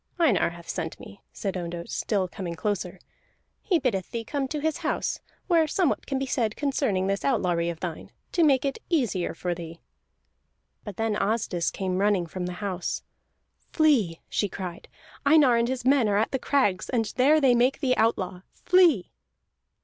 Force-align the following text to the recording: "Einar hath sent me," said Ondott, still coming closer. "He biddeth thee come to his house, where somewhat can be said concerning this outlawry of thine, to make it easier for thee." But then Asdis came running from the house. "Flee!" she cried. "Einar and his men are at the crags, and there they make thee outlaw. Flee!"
"Einar 0.17 0.49
hath 0.49 0.67
sent 0.67 0.99
me," 0.99 1.21
said 1.31 1.55
Ondott, 1.55 1.91
still 1.91 2.27
coming 2.27 2.55
closer. 2.55 2.97
"He 3.61 3.77
biddeth 3.77 4.09
thee 4.09 4.23
come 4.23 4.47
to 4.47 4.59
his 4.59 4.77
house, 4.77 5.19
where 5.45 5.67
somewhat 5.67 6.07
can 6.07 6.17
be 6.17 6.25
said 6.25 6.55
concerning 6.55 7.05
this 7.05 7.23
outlawry 7.23 7.69
of 7.69 7.81
thine, 7.81 8.09
to 8.31 8.43
make 8.43 8.65
it 8.65 8.79
easier 8.89 9.35
for 9.35 9.53
thee." 9.53 9.79
But 10.83 10.97
then 10.97 11.15
Asdis 11.15 11.69
came 11.69 11.99
running 11.99 12.25
from 12.25 12.47
the 12.47 12.53
house. 12.63 13.03
"Flee!" 13.71 14.21
she 14.27 14.49
cried. 14.49 14.87
"Einar 15.23 15.55
and 15.55 15.67
his 15.67 15.85
men 15.85 16.09
are 16.09 16.17
at 16.17 16.31
the 16.31 16.39
crags, 16.39 16.89
and 16.89 17.13
there 17.15 17.39
they 17.39 17.53
make 17.53 17.79
thee 17.79 17.93
outlaw. 17.95 18.41
Flee!" 18.55 19.11